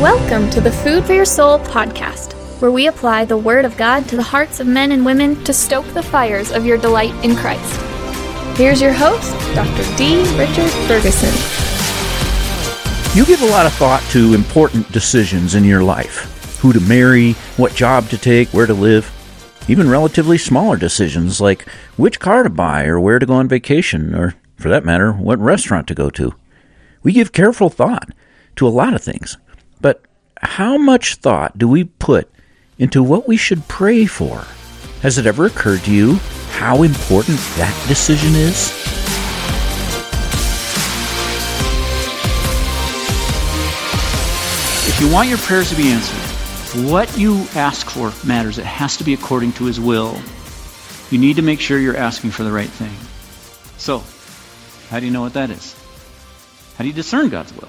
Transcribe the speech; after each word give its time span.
Welcome 0.00 0.48
to 0.50 0.60
the 0.60 0.70
Food 0.70 1.06
for 1.06 1.12
Your 1.12 1.24
Soul 1.24 1.58
podcast, 1.58 2.34
where 2.62 2.70
we 2.70 2.86
apply 2.86 3.24
the 3.24 3.36
Word 3.36 3.64
of 3.64 3.76
God 3.76 4.08
to 4.08 4.14
the 4.14 4.22
hearts 4.22 4.60
of 4.60 4.68
men 4.68 4.92
and 4.92 5.04
women 5.04 5.42
to 5.42 5.52
stoke 5.52 5.86
the 5.86 6.04
fires 6.04 6.52
of 6.52 6.64
your 6.64 6.78
delight 6.78 7.12
in 7.24 7.34
Christ. 7.34 7.80
Here's 8.56 8.80
your 8.80 8.92
host, 8.92 9.32
Dr. 9.56 9.96
D. 9.96 10.18
Richard 10.38 10.70
Ferguson. 10.86 11.34
You 13.18 13.26
give 13.26 13.42
a 13.42 13.50
lot 13.50 13.66
of 13.66 13.72
thought 13.72 14.00
to 14.12 14.34
important 14.34 14.88
decisions 14.92 15.56
in 15.56 15.64
your 15.64 15.82
life 15.82 16.58
who 16.60 16.72
to 16.72 16.80
marry, 16.82 17.32
what 17.56 17.74
job 17.74 18.08
to 18.10 18.18
take, 18.18 18.50
where 18.50 18.66
to 18.66 18.74
live, 18.74 19.10
even 19.66 19.90
relatively 19.90 20.38
smaller 20.38 20.76
decisions 20.76 21.40
like 21.40 21.68
which 21.96 22.20
car 22.20 22.44
to 22.44 22.50
buy 22.50 22.84
or 22.84 23.00
where 23.00 23.18
to 23.18 23.26
go 23.26 23.34
on 23.34 23.48
vacation, 23.48 24.14
or 24.14 24.36
for 24.54 24.68
that 24.68 24.84
matter, 24.84 25.10
what 25.10 25.40
restaurant 25.40 25.88
to 25.88 25.94
go 25.96 26.08
to. 26.08 26.36
We 27.02 27.10
give 27.10 27.32
careful 27.32 27.68
thought 27.68 28.10
to 28.54 28.64
a 28.64 28.70
lot 28.70 28.94
of 28.94 29.02
things. 29.02 29.36
But 29.80 30.02
how 30.40 30.76
much 30.78 31.16
thought 31.16 31.58
do 31.58 31.68
we 31.68 31.84
put 31.84 32.30
into 32.78 33.02
what 33.02 33.28
we 33.28 33.36
should 33.36 33.66
pray 33.68 34.06
for? 34.06 34.44
Has 35.02 35.18
it 35.18 35.26
ever 35.26 35.46
occurred 35.46 35.80
to 35.80 35.92
you 35.92 36.16
how 36.50 36.82
important 36.82 37.38
that 37.56 37.74
decision 37.86 38.34
is? 38.34 38.72
If 44.88 45.00
you 45.00 45.12
want 45.12 45.28
your 45.28 45.38
prayers 45.38 45.70
to 45.70 45.76
be 45.76 45.88
answered, 45.88 46.28
what 46.90 47.16
you 47.16 47.46
ask 47.54 47.88
for 47.88 48.12
matters. 48.26 48.58
It 48.58 48.66
has 48.66 48.98
to 48.98 49.04
be 49.04 49.14
according 49.14 49.52
to 49.54 49.64
His 49.64 49.80
will. 49.80 50.20
You 51.10 51.18
need 51.18 51.36
to 51.36 51.42
make 51.42 51.60
sure 51.60 51.78
you're 51.78 51.96
asking 51.96 52.32
for 52.32 52.42
the 52.42 52.52
right 52.52 52.68
thing. 52.68 52.94
So, 53.78 54.02
how 54.90 55.00
do 55.00 55.06
you 55.06 55.12
know 55.12 55.22
what 55.22 55.34
that 55.34 55.50
is? 55.50 55.74
How 56.76 56.84
do 56.84 56.88
you 56.88 56.94
discern 56.94 57.30
God's 57.30 57.54
will? 57.54 57.68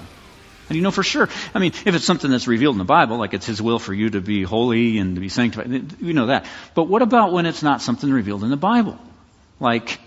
Do 0.70 0.76
you 0.76 0.82
know 0.82 0.92
for 0.92 1.02
sure? 1.02 1.28
I 1.52 1.58
mean, 1.58 1.72
if 1.84 1.94
it's 1.94 2.04
something 2.04 2.30
that's 2.30 2.46
revealed 2.46 2.74
in 2.74 2.78
the 2.78 2.84
Bible, 2.84 3.18
like 3.18 3.34
it's 3.34 3.46
His 3.46 3.60
will 3.60 3.80
for 3.80 3.92
you 3.92 4.10
to 4.10 4.20
be 4.20 4.44
holy 4.44 4.98
and 4.98 5.16
to 5.16 5.20
be 5.20 5.28
sanctified, 5.28 6.00
you 6.00 6.12
know 6.12 6.26
that. 6.26 6.46
But 6.74 6.84
what 6.84 7.02
about 7.02 7.32
when 7.32 7.46
it's 7.46 7.62
not 7.62 7.82
something 7.82 8.10
revealed 8.10 8.44
in 8.44 8.50
the 8.50 8.56
Bible? 8.56 8.96
Like, 9.58 9.98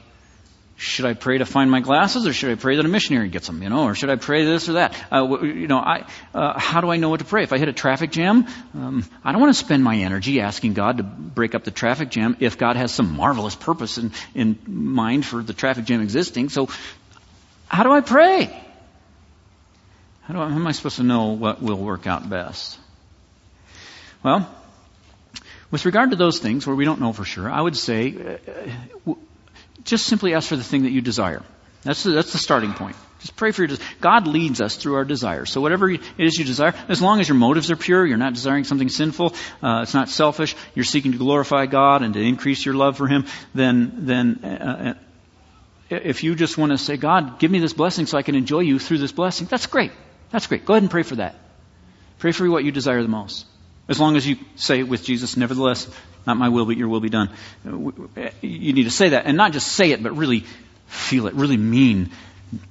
should 0.78 1.06
I 1.06 1.14
pray 1.14 1.38
to 1.38 1.46
find 1.46 1.70
my 1.70 1.82
glasses, 1.82 2.26
or 2.26 2.34
should 2.34 2.52
I 2.52 2.56
pray 2.56 2.78
that 2.78 2.86
a 2.86 2.88
missionary 2.88 3.28
gets 3.28 3.48
them? 3.48 3.62
You 3.62 3.70
know, 3.70 3.84
or 3.84 3.96
should 3.96 4.10
I 4.10 4.16
pray 4.16 4.46
this 4.46 4.70
or 4.70 4.74
that? 4.74 4.96
Uh, 5.12 5.42
you 5.42 5.68
know, 5.68 5.80
I, 5.80 6.06
uh, 6.34 6.58
how 6.58 6.80
do 6.80 6.90
I 6.90 6.96
know 6.96 7.10
what 7.10 7.20
to 7.20 7.26
pray? 7.26 7.44
If 7.44 7.52
I 7.52 7.58
hit 7.58 7.68
a 7.68 7.74
traffic 7.74 8.12
jam, 8.12 8.48
um, 8.74 9.06
I 9.24 9.34
don't 9.34 9.42
want 9.42 9.54
to 9.54 9.60
spend 9.60 9.84
my 9.84 9.98
energy 9.98 10.40
asking 10.40 10.76
God 10.76 10.98
to 10.98 11.04
break 11.04 11.56
up 11.56 11.66
the 11.66 11.72
traffic 11.72 12.10
jam 12.10 12.38
if 12.40 12.58
God 12.58 12.78
has 12.78 12.94
some 12.94 13.16
marvelous 13.18 13.56
purpose 13.56 13.98
in, 13.98 14.12
in 14.34 14.58
mind 14.66 15.26
for 15.26 15.44
the 15.44 15.54
traffic 15.54 15.86
jam 15.86 16.02
existing. 16.02 16.48
So, 16.48 16.70
how 17.68 17.84
do 17.84 17.92
I 17.92 18.02
pray? 18.02 18.63
How, 20.24 20.42
I, 20.42 20.50
how 20.50 20.56
am 20.56 20.68
I 20.68 20.72
supposed 20.72 20.98
to 20.98 21.04
know 21.04 21.34
what 21.34 21.62
will 21.62 21.78
work 21.78 22.08
out 22.08 22.30
best? 22.30 22.80
Well, 24.24 24.50
with 25.70 25.86
regard 25.86 26.12
to 26.12 26.16
those 26.16 26.40
things 26.40 26.66
where 26.66 26.76
we 26.76 26.86
don't 26.86 27.02
know 27.02 27.14
for 27.14 27.26
sure, 27.26 27.50
I 27.50 27.60
would 27.60 27.76
say. 27.76 28.38
Uh, 29.06 29.14
just 29.84 30.06
simply 30.06 30.34
ask 30.34 30.48
for 30.48 30.56
the 30.56 30.64
thing 30.64 30.84
that 30.84 30.92
you 30.92 31.02
desire. 31.02 31.44
That's 31.84 32.04
the, 32.04 32.12
that's 32.12 32.32
the 32.32 32.38
starting 32.38 32.74
point. 32.74 32.96
Just 33.20 33.36
pray 33.36 33.52
for 33.52 33.62
your 33.62 33.68
desire. 33.68 33.88
God 34.00 34.28
leads 34.28 34.62
us 34.62 34.78
through 34.78 34.96
our 34.96 35.04
desires. 35.04 35.52
So 35.52 35.60
whatever 35.60 35.90
it 35.90 36.02
is 36.18 36.38
you 36.38 36.46
desire, 36.46 36.74
as 36.88 37.02
long 37.02 37.20
as 37.20 37.28
your 37.28 37.38
motives 37.38 37.72
are 37.72 37.76
pure, 37.76 38.06
you're 38.06 38.18
not 38.18 38.34
desiring 38.34 38.64
something 38.64 38.90
sinful, 38.90 39.34
uh, 39.62 39.82
it's 39.84 39.94
not 39.94 40.08
selfish, 40.08 40.56
you're 40.76 40.86
seeking 40.86 41.12
to 41.12 41.18
glorify 41.18 41.66
God 41.66 42.02
and 42.02 42.14
to 42.14 42.22
increase 42.22 42.66
your 42.66 42.76
love 42.76 42.98
for 42.98 43.08
Him, 43.08 43.26
then, 43.54 44.06
then, 44.06 44.40
uh, 44.44 44.48
uh 44.48 44.94
if 45.90 46.24
you 46.24 46.34
just 46.34 46.58
want 46.58 46.72
to 46.72 46.78
say, 46.78 46.98
God, 46.98 47.40
give 47.40 47.52
me 47.52 47.60
this 47.60 47.74
blessing 47.74 48.06
so 48.06 48.18
I 48.18 48.24
can 48.24 48.36
enjoy 48.36 48.62
you 48.62 48.80
through 48.80 48.98
this 48.98 49.12
blessing, 49.12 49.48
that's 49.48 49.68
great. 49.68 49.92
That's 50.34 50.48
great. 50.48 50.66
Go 50.66 50.74
ahead 50.74 50.82
and 50.82 50.90
pray 50.90 51.04
for 51.04 51.16
that. 51.18 51.36
Pray 52.18 52.32
for 52.32 52.50
what 52.50 52.64
you 52.64 52.72
desire 52.72 53.02
the 53.04 53.08
most. 53.08 53.46
As 53.88 54.00
long 54.00 54.16
as 54.16 54.26
you 54.28 54.38
say 54.56 54.80
it 54.80 54.88
with 54.88 55.04
Jesus, 55.04 55.38
nevertheless, 55.38 55.88
not 56.26 56.38
my 56.38 56.50
will, 56.50 56.66
but 56.66 56.76
your 56.76 56.90
will 56.90 57.02
be 57.02 57.10
done. 57.10 57.30
You 57.64 58.74
need 58.74 58.86
to 58.86 58.92
say 58.92 59.10
that, 59.10 59.28
and 59.28 59.38
not 59.38 59.52
just 59.52 59.68
say 59.68 59.92
it, 59.92 60.02
but 60.02 60.18
really 60.18 60.46
feel 60.88 61.28
it, 61.28 61.36
really 61.36 61.58
mean, 61.58 62.10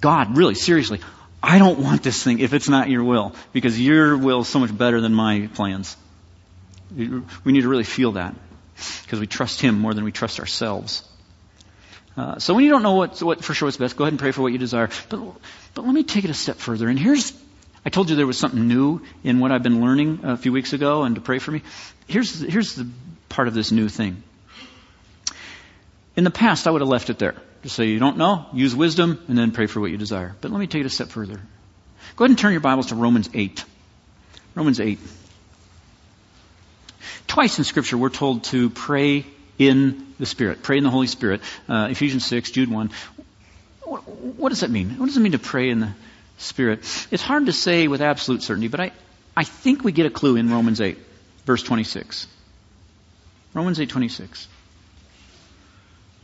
God, 0.01 0.37
really, 0.37 0.55
seriously, 0.55 1.01
I 1.41 1.59
don't 1.59 1.79
want 1.79 2.03
this 2.03 2.23
thing 2.23 2.41
if 2.41 2.53
it's 2.53 2.69
not 2.69 2.89
your 2.89 3.05
will, 3.05 3.35
because 3.53 3.81
your 3.81 4.17
will 4.19 4.41
is 4.41 4.49
so 4.49 4.59
much 4.59 4.77
better 4.77 5.01
than 5.01 5.15
my 5.15 5.49
plans. 5.55 5.97
We 6.97 7.53
need 7.53 7.61
to 7.61 7.69
really 7.69 7.85
feel 7.85 8.13
that, 8.13 8.35
because 9.03 9.21
we 9.21 9.29
trust 9.29 9.61
Him 9.61 9.79
more 9.79 9.95
than 9.95 10.03
we 10.03 10.11
trust 10.13 10.41
ourselves. 10.41 11.09
Uh, 12.17 12.39
so 12.39 12.55
when 12.55 12.65
you 12.65 12.71
don't 12.71 12.83
know 12.83 12.95
what, 12.95 13.23
what 13.23 13.45
for 13.45 13.55
sure 13.55 13.67
what's 13.67 13.77
best, 13.77 13.97
go 13.97 14.05
ahead 14.05 14.13
and 14.13 14.21
pray 14.21 14.33
for 14.33 14.43
what 14.43 14.53
you 14.53 14.59
desire. 14.59 14.89
But, 15.09 15.21
but 15.75 15.85
let 15.85 15.95
me 15.95 16.03
take 16.03 16.25
it 16.25 16.31
a 16.31 16.35
step 16.35 16.57
further. 16.57 16.89
And 16.89 16.99
here's 16.99 17.33
I 17.85 17.91
told 17.91 18.11
you 18.11 18.17
there 18.17 18.27
was 18.27 18.39
something 18.39 18.69
new 18.69 19.03
in 19.25 19.41
what 19.41 19.51
I've 19.51 19.63
been 19.63 19.81
learning 19.81 20.21
a 20.23 20.37
few 20.37 20.53
weeks 20.53 20.73
ago 20.73 21.03
and 21.03 21.17
to 21.17 21.21
pray 21.21 21.39
for 21.39 21.51
me. 21.51 21.63
Here's, 22.07 22.41
here's 22.41 22.77
the 22.77 22.89
part 23.29 23.49
of 23.49 23.55
this 23.55 23.73
new 23.73 23.89
thing. 23.89 24.23
In 26.15 26.25
the 26.25 26.31
past, 26.31 26.67
I 26.67 26.71
would 26.71 26.81
have 26.81 26.89
left 26.89 27.11
it 27.11 27.19
there. 27.19 27.35
Just 27.63 27.75
say 27.75 27.87
you 27.87 27.99
don't 27.99 28.19
know, 28.19 28.47
use 28.53 28.75
wisdom, 28.75 29.21
and 29.29 29.37
then 29.37 29.51
pray 29.51 29.67
for 29.67 29.81
what 29.81 29.91
you 29.91 29.97
desire. 29.97 30.35
But 30.41 30.51
let 30.51 30.61
me 30.61 30.67
take 30.67 30.81
it 30.81 30.87
a 30.87 30.91
step 30.91 31.09
further. 31.09 31.41
Go 32.17 32.25
ahead 32.25 32.31
and 32.31 32.39
turn 32.39 32.53
your 32.53 32.61
Bibles 32.61 32.87
to 32.89 32.95
Romans 32.95 33.31
8. 33.33 33.65
Romans 34.55 34.79
8. 34.79 34.99
Twice 37.27 37.59
in 37.59 37.65
Scripture, 37.65 37.97
we're 37.97 38.11
told 38.11 38.45
to 38.45 38.69
pray 38.69 39.25
in 39.59 40.15
the 40.19 40.27
Spirit, 40.27 40.63
pray 40.63 40.77
in 40.77 40.85
the 40.85 40.91
Holy 40.91 41.07
Spirit. 41.07 41.41
Uh, 41.69 41.89
Ephesians 41.91 42.27
6, 42.27 42.51
Jude 42.51 42.71
1. 42.71 42.91
What, 43.85 44.07
what 44.09 44.49
does 44.51 44.61
that 44.61 44.71
mean? 44.71 44.99
What 44.99 45.07
does 45.07 45.17
it 45.17 45.21
mean 45.21 45.33
to 45.33 45.39
pray 45.39 45.71
in 45.71 45.81
the 45.81 45.93
Spirit. 46.43 46.81
It's 47.11 47.23
hard 47.23 47.47
to 47.47 47.53
say 47.53 47.89
with 47.89 48.03
absolute 48.03 48.43
certainty, 48.43 48.69
but 48.69 48.81
I, 48.81 48.93
I 49.37 49.45
think 49.45 49.85
we 49.85 49.93
get 49.93 50.07
a 50.07 50.11
clue 50.11 50.37
in 50.37 50.51
Romans 50.51 50.81
8, 50.81 50.99
verse 51.45 51.63
26. 51.63 52.27
Romans 53.55 53.81
8, 53.81 53.89
26. 53.89 54.49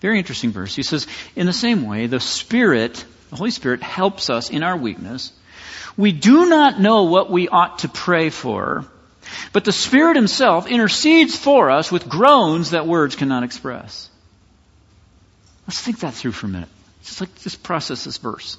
Very 0.01 0.19
interesting 0.19 0.51
verse. 0.51 0.75
He 0.75 0.83
says, 0.83 1.07
In 1.35 1.47
the 1.47 1.53
same 1.53 1.87
way, 1.87 2.07
the 2.07 2.21
Spirit, 2.21 3.05
the 3.31 3.37
Holy 3.37 3.51
Spirit, 3.51 3.83
helps 3.83 4.31
us 4.31 4.51
in 4.51 4.63
our 4.63 4.77
weakness. 4.77 5.33
We 5.97 6.13
do 6.13 6.47
not 6.47 6.81
know 6.81 7.05
what 7.05 7.31
we 7.31 7.49
ought 7.49 7.81
to 7.81 7.89
pray 7.89 8.31
for, 8.31 8.85
but 9.53 9.65
the 9.65 9.73
Spirit 9.73 10.17
Himself 10.17 10.69
intercedes 10.69 11.37
for 11.37 11.71
us 11.71 11.91
with 11.91 12.09
groans 12.09 12.71
that 12.71 12.87
words 12.87 13.17
cannot 13.17 13.43
express. 13.43 14.09
Let's 15.67 15.81
think 15.81 16.01
that 16.01 16.15
through 16.15 16.33
for 16.33 16.47
a 16.47 16.51
minute. 16.51 16.69
Just 17.03 17.21
like 17.21 17.41
just 17.41 17.63
process 17.63 18.05
this 18.05 18.19
verse. 18.19 18.57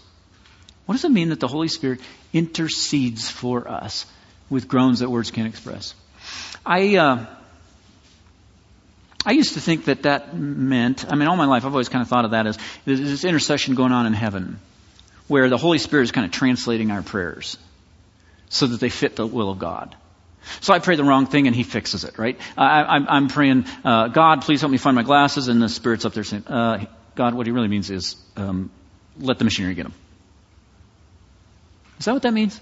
What 0.90 0.96
does 0.96 1.06
it 1.06 1.12
mean 1.12 1.30
that 1.30 1.40
the 1.40 1.48
Holy 1.48 1.68
Spirit 1.68 2.00
intercedes 2.34 3.30
for 3.30 3.68
us 3.68 4.08
with 4.50 4.68
groans 4.68 5.02
that 5.02 5.10
words 5.12 5.30
can't 5.30 5.48
express? 5.48 5.94
I, 6.66 6.96
uh, 6.96 7.26
I 9.24 9.34
used 9.34 9.54
to 9.54 9.62
think 9.62 9.86
that 9.86 10.02
that 10.02 10.36
meant, 10.36 11.06
I 11.08 11.14
mean, 11.14 11.28
all 11.28 11.36
my 11.36 11.46
life 11.46 11.64
I've 11.64 11.74
always 11.74 11.90
kind 11.90 12.02
of 12.02 12.08
thought 12.08 12.26
of 12.26 12.32
that 12.32 12.48
as 12.48 12.58
this 12.86 13.24
intercession 13.24 13.76
going 13.76 13.92
on 13.92 14.08
in 14.08 14.14
heaven, 14.14 14.60
where 15.28 15.48
the 15.48 15.60
Holy 15.60 15.78
Spirit 15.78 16.06
is 16.06 16.12
kind 16.12 16.26
of 16.26 16.32
translating 16.32 16.90
our 16.90 17.04
prayers 17.04 17.60
so 18.50 18.66
that 18.66 18.80
they 18.80 18.90
fit 18.90 19.16
the 19.16 19.28
will 19.28 19.52
of 19.52 19.60
God. 19.60 19.96
So 20.60 20.74
I 20.74 20.80
pray 20.80 20.96
the 20.96 21.04
wrong 21.04 21.28
thing 21.28 21.46
and 21.46 21.56
he 21.56 21.62
fixes 21.62 22.04
it, 22.04 22.18
right? 22.18 22.40
I, 22.58 23.16
am 23.16 23.28
praying, 23.28 23.66
uh, 23.86 24.08
God, 24.08 24.42
please 24.42 24.60
help 24.62 24.72
me 24.72 24.80
find 24.80 24.96
my 24.96 25.04
glasses, 25.04 25.50
and 25.50 25.62
the 25.62 25.70
Spirit's 25.70 26.06
up 26.06 26.16
there 26.16 26.24
saying, 26.24 26.48
uh, 26.48 26.86
God, 27.14 27.36
what 27.36 27.46
he 27.46 27.52
really 27.52 27.68
means 27.68 27.92
is, 27.92 28.16
um, 28.36 28.72
let 29.20 29.38
the 29.38 29.44
missionary 29.44 29.76
get 29.76 29.84
them. 29.84 29.94
Is 32.00 32.06
that 32.06 32.14
what 32.14 32.24
that 32.24 32.34
means? 32.34 32.60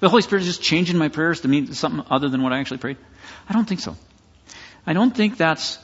The 0.00 0.08
Holy 0.08 0.22
Spirit 0.22 0.42
is 0.42 0.48
just 0.48 0.62
changing 0.62 0.98
my 0.98 1.08
prayers 1.08 1.40
to 1.42 1.48
mean 1.48 1.72
something 1.72 2.04
other 2.10 2.28
than 2.28 2.42
what 2.42 2.52
I 2.52 2.58
actually 2.58 2.78
prayed? 2.78 2.98
I 3.48 3.52
don't 3.52 3.66
think 3.66 3.80
so. 3.80 3.96
I 4.86 4.92
don't 4.92 5.16
think 5.16 5.36
that's 5.36 5.78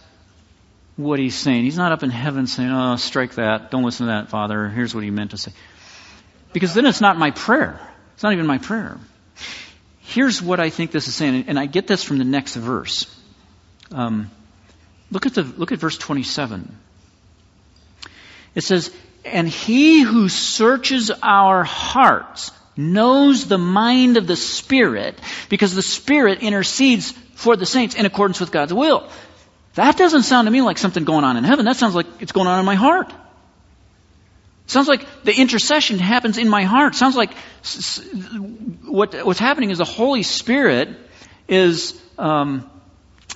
what 0.96 1.18
he's 1.18 1.34
saying. 1.34 1.64
He's 1.64 1.78
not 1.78 1.92
up 1.92 2.02
in 2.02 2.10
heaven 2.10 2.46
saying, 2.46 2.70
oh, 2.70 2.96
strike 2.96 3.34
that. 3.36 3.70
Don't 3.70 3.84
listen 3.84 4.06
to 4.06 4.12
that, 4.12 4.28
Father. 4.28 4.68
Here's 4.68 4.94
what 4.94 5.04
he 5.04 5.10
meant 5.10 5.30
to 5.30 5.38
say. 5.38 5.52
Because 6.52 6.74
then 6.74 6.84
it's 6.84 7.00
not 7.00 7.16
my 7.16 7.30
prayer. 7.30 7.80
It's 8.14 8.22
not 8.22 8.32
even 8.32 8.46
my 8.46 8.58
prayer. 8.58 8.98
Here's 10.00 10.42
what 10.42 10.58
I 10.60 10.70
think 10.70 10.90
this 10.90 11.06
is 11.06 11.14
saying, 11.14 11.44
and 11.46 11.58
I 11.58 11.66
get 11.66 11.86
this 11.86 12.02
from 12.02 12.18
the 12.18 12.24
next 12.24 12.56
verse. 12.56 13.06
Um, 13.92 14.30
look 15.10 15.26
at 15.26 15.34
the 15.34 15.42
look 15.44 15.72
at 15.72 15.78
verse 15.78 15.96
27. 15.96 16.76
It 18.54 18.64
says, 18.64 18.92
and 19.24 19.48
he 19.48 20.02
who 20.02 20.28
searches 20.28 21.10
our 21.22 21.64
hearts 21.64 22.52
knows 22.76 23.46
the 23.46 23.58
mind 23.58 24.16
of 24.16 24.26
the 24.26 24.36
Spirit 24.36 25.18
because 25.48 25.74
the 25.74 25.82
Spirit 25.82 26.42
intercedes 26.42 27.12
for 27.34 27.56
the 27.56 27.66
saints 27.66 27.94
in 27.94 28.06
accordance 28.06 28.40
with 28.40 28.50
God's 28.50 28.72
will. 28.72 29.08
That 29.74 29.96
doesn't 29.96 30.22
sound 30.22 30.46
to 30.46 30.50
me 30.50 30.62
like 30.62 30.78
something 30.78 31.04
going 31.04 31.24
on 31.24 31.36
in 31.36 31.44
heaven. 31.44 31.64
That 31.64 31.76
sounds 31.76 31.94
like 31.94 32.06
it's 32.20 32.32
going 32.32 32.46
on 32.46 32.58
in 32.58 32.64
my 32.64 32.74
heart. 32.74 33.12
Sounds 34.66 34.88
like 34.88 35.06
the 35.24 35.34
intercession 35.34 35.98
happens 35.98 36.38
in 36.38 36.48
my 36.48 36.62
heart. 36.62 36.94
Sounds 36.94 37.16
like 37.16 37.34
what, 38.84 39.14
what's 39.26 39.40
happening 39.40 39.70
is 39.70 39.78
the 39.78 39.84
Holy 39.84 40.22
Spirit 40.22 40.90
is 41.48 42.00
um, 42.18 42.70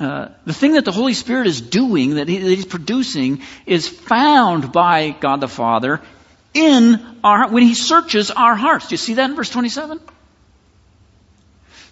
uh, 0.00 0.28
the 0.44 0.52
thing 0.52 0.72
that 0.72 0.84
the 0.84 0.92
Holy 0.92 1.14
Spirit 1.14 1.46
is 1.46 1.60
doing, 1.60 2.16
that, 2.16 2.28
he, 2.28 2.38
that 2.38 2.50
He's 2.50 2.66
producing, 2.66 3.42
is 3.64 3.88
found 3.88 4.72
by 4.72 5.10
God 5.10 5.40
the 5.40 5.48
Father 5.48 6.00
in 6.52 7.18
our 7.22 7.48
when 7.48 7.62
He 7.62 7.74
searches 7.74 8.30
our 8.30 8.56
hearts. 8.56 8.88
Do 8.88 8.94
you 8.94 8.98
see 8.98 9.14
that 9.14 9.30
in 9.30 9.36
verse 9.36 9.50
27? 9.50 10.00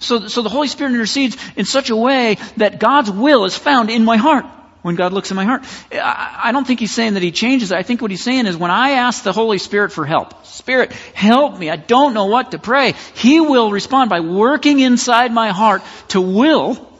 So, 0.00 0.26
so 0.26 0.43
the 0.43 0.49
Holy 0.49 0.66
Spirit 0.66 0.94
intercedes 0.94 1.37
in 1.54 1.64
such 1.64 1.90
a 1.90 1.96
way 1.96 2.38
that 2.56 2.81
God's 2.81 3.10
will 3.10 3.44
is 3.44 3.56
found 3.56 3.88
in 3.88 4.04
my 4.04 4.16
heart 4.16 4.46
when 4.82 4.96
God 4.96 5.12
looks 5.12 5.31
in 5.31 5.37
my 5.37 5.44
heart. 5.44 5.62
I 5.93 6.50
don't 6.50 6.66
think 6.66 6.81
he's 6.81 6.93
saying 6.93 7.14
that 7.14 7.22
he 7.22 7.31
changes. 7.31 7.70
I 7.70 7.84
think 7.84 8.02
what 8.02 8.10
he's 8.10 8.25
saying 8.25 8.46
is 8.46 8.56
when 8.56 8.72
I 8.72 8.93
ask 8.93 9.22
the 9.22 9.32
Holy 9.32 9.58
Spirit 9.58 9.93
for 9.93 10.04
help, 10.04 10.44
Spirit, 10.44 10.90
help 11.14 11.56
me. 11.56 11.70
I 11.70 11.76
don't 11.76 12.14
know 12.14 12.26
what 12.26 12.50
to 12.50 12.58
pray. 12.58 12.94
He 13.14 13.40
will 13.40 13.70
respond 13.70 14.10
by 14.10 14.19
working 14.19 14.81
inside 14.81 15.32
my 15.32 15.50
heart 15.50 15.82
to 16.08 16.20
will 16.20 16.92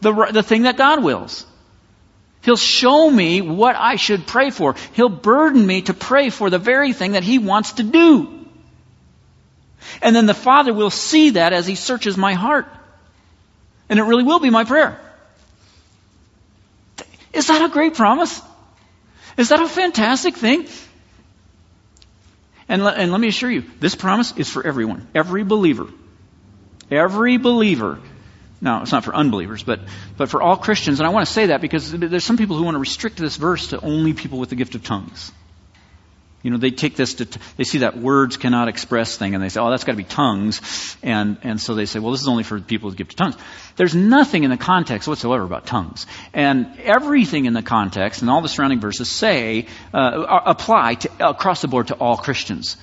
the, 0.00 0.30
the 0.32 0.42
thing 0.42 0.62
that 0.62 0.76
God 0.76 1.02
wills. 1.02 1.46
He'll 2.42 2.56
show 2.56 3.10
me 3.10 3.42
what 3.42 3.76
I 3.76 3.96
should 3.96 4.26
pray 4.26 4.50
for. 4.50 4.74
He'll 4.94 5.10
burden 5.10 5.66
me 5.66 5.82
to 5.82 5.94
pray 5.94 6.30
for 6.30 6.48
the 6.48 6.58
very 6.58 6.92
thing 6.92 7.12
that 7.12 7.22
he 7.22 7.38
wants 7.38 7.72
to 7.72 7.82
do. 7.82 8.46
And 10.00 10.16
then 10.16 10.26
the 10.26 10.34
Father 10.34 10.72
will 10.72 10.90
see 10.90 11.30
that 11.30 11.52
as 11.52 11.66
he 11.66 11.74
searches 11.74 12.16
my 12.16 12.32
heart. 12.34 12.66
And 13.88 13.98
it 13.98 14.04
really 14.04 14.24
will 14.24 14.40
be 14.40 14.50
my 14.50 14.64
prayer. 14.64 14.98
Is 17.32 17.48
that 17.48 17.62
a 17.62 17.68
great 17.68 17.94
promise? 17.94 18.40
Is 19.36 19.50
that 19.50 19.60
a 19.60 19.68
fantastic 19.68 20.36
thing? 20.36 20.66
And, 22.68 22.84
le- 22.84 22.92
and 22.92 23.10
let 23.12 23.20
me 23.20 23.28
assure 23.28 23.50
you, 23.50 23.64
this 23.80 23.94
promise 23.94 24.32
is 24.36 24.48
for 24.48 24.66
everyone, 24.66 25.08
every 25.14 25.44
believer. 25.44 25.88
Every 26.90 27.36
believer. 27.36 28.00
Now, 28.60 28.82
it's 28.82 28.92
not 28.92 29.04
for 29.04 29.14
unbelievers, 29.14 29.62
but, 29.62 29.80
but 30.16 30.28
for 30.28 30.42
all 30.42 30.56
Christians. 30.56 31.00
And 31.00 31.06
I 31.06 31.10
want 31.10 31.26
to 31.26 31.32
say 31.32 31.46
that 31.46 31.60
because 31.60 31.90
there's 31.92 32.24
some 32.24 32.36
people 32.36 32.56
who 32.56 32.64
want 32.64 32.74
to 32.74 32.80
restrict 32.80 33.16
this 33.16 33.36
verse 33.36 33.68
to 33.68 33.80
only 33.80 34.12
people 34.12 34.38
with 34.38 34.50
the 34.50 34.56
gift 34.56 34.74
of 34.74 34.84
tongues. 34.84 35.32
You 36.42 36.50
know, 36.50 36.56
they 36.56 36.70
take 36.70 36.96
this 36.96 37.14
to, 37.14 37.28
they 37.56 37.64
see 37.64 37.78
that 37.78 37.98
words 37.98 38.38
cannot 38.38 38.68
express 38.68 39.16
thing 39.18 39.34
and 39.34 39.44
they 39.44 39.50
say, 39.50 39.60
oh, 39.60 39.70
that's 39.70 39.84
got 39.84 39.92
to 39.92 39.98
be 39.98 40.04
tongues. 40.04 40.96
And, 41.02 41.36
and 41.42 41.60
so 41.60 41.74
they 41.74 41.84
say, 41.84 41.98
well, 41.98 42.12
this 42.12 42.22
is 42.22 42.28
only 42.28 42.44
for 42.44 42.58
people 42.58 42.86
with 42.86 42.96
the 42.96 43.04
gift 43.04 43.12
of 43.12 43.16
tongues. 43.16 43.36
There's 43.76 43.94
nothing 43.94 44.44
in 44.44 44.50
the 44.50 44.56
context 44.56 45.06
whatsoever 45.06 45.44
about 45.44 45.66
tongues. 45.66 46.06
And 46.32 46.78
everything 46.80 47.44
in 47.44 47.52
the 47.52 47.62
context 47.62 48.22
and 48.22 48.30
all 48.30 48.40
the 48.40 48.48
surrounding 48.48 48.80
verses 48.80 49.10
say, 49.10 49.66
uh, 49.92 50.42
apply 50.46 50.94
to, 50.94 51.28
across 51.28 51.60
the 51.60 51.68
board 51.68 51.88
to 51.88 51.94
all 51.94 52.16
Christians. 52.16 52.78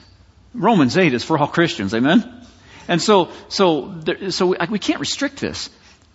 Romans 0.53 0.95
8 0.95 1.13
is 1.13 1.23
for 1.23 1.37
all 1.37 1.47
Christians. 1.47 1.95
Amen? 1.95 2.46
And 2.87 3.01
so, 3.01 3.31
so, 3.49 4.01
so 4.29 4.55
we, 4.69 4.79
can't 4.79 4.99
restrict 4.99 5.39
this. 5.39 5.69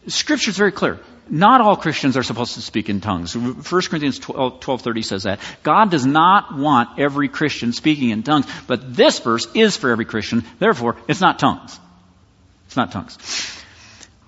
Scripture 0.07 0.51
is 0.51 0.57
very 0.57 0.73
clear 0.73 1.01
not 1.29 1.61
all 1.61 1.77
Christians 1.77 2.17
are 2.17 2.23
supposed 2.23 2.55
to 2.55 2.61
speak 2.61 2.89
in 2.89 3.01
tongues. 3.01 3.35
1 3.35 3.63
Corinthians 3.65 4.19
12:30 4.21 4.99
uh, 4.99 5.03
says 5.03 5.23
that. 5.23 5.41
God 5.63 5.91
does 5.91 6.05
not 6.05 6.57
want 6.57 6.99
every 6.99 7.29
Christian 7.29 7.73
speaking 7.73 8.11
in 8.11 8.23
tongues, 8.23 8.47
but 8.67 8.95
this 8.95 9.19
verse 9.21 9.47
is 9.55 9.77
for 9.77 9.91
every 9.91 10.05
Christian. 10.05 10.45
Therefore, 10.59 10.97
it's 11.09 11.21
not 11.21 11.39
tongues. 11.39 11.79
It's 12.67 12.77
not 12.77 12.93
tongues. 12.93 13.17